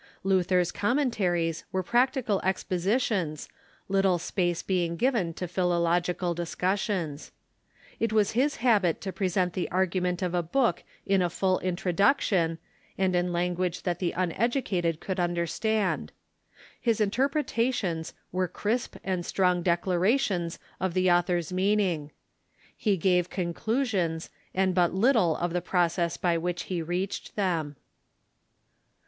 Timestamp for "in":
11.05-11.21, 13.15-13.31